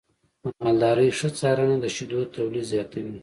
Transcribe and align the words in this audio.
د 0.41 0.43
مالدارۍ 0.61 1.09
ښه 1.17 1.29
څارنه 1.39 1.75
د 1.83 1.85
شیدو 1.95 2.19
تولید 2.35 2.65
زیاتوي. 2.73 3.17